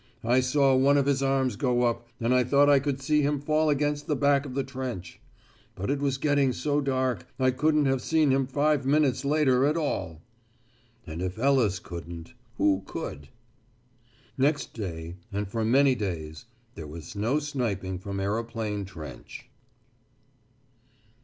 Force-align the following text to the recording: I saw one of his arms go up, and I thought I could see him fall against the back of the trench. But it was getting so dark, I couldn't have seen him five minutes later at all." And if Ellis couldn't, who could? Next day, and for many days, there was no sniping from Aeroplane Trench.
I 0.23 0.39
saw 0.39 0.73
one 0.75 0.97
of 0.97 1.05
his 1.05 1.21
arms 1.21 1.55
go 1.55 1.83
up, 1.83 2.07
and 2.19 2.33
I 2.33 2.43
thought 2.43 2.71
I 2.71 2.79
could 2.79 2.99
see 2.99 3.21
him 3.21 3.39
fall 3.39 3.69
against 3.69 4.07
the 4.07 4.15
back 4.15 4.47
of 4.47 4.55
the 4.55 4.63
trench. 4.63 5.21
But 5.75 5.91
it 5.91 5.99
was 5.99 6.17
getting 6.17 6.53
so 6.53 6.81
dark, 6.81 7.27
I 7.37 7.51
couldn't 7.51 7.85
have 7.85 8.01
seen 8.01 8.31
him 8.31 8.47
five 8.47 8.83
minutes 8.83 9.23
later 9.23 9.63
at 9.63 9.77
all." 9.77 10.23
And 11.05 11.21
if 11.21 11.37
Ellis 11.37 11.77
couldn't, 11.77 12.33
who 12.57 12.81
could? 12.87 13.29
Next 14.39 14.73
day, 14.73 15.17
and 15.31 15.47
for 15.47 15.63
many 15.63 15.93
days, 15.93 16.45
there 16.73 16.87
was 16.87 17.15
no 17.15 17.37
sniping 17.37 17.99
from 17.99 18.19
Aeroplane 18.19 18.85
Trench. 18.85 19.51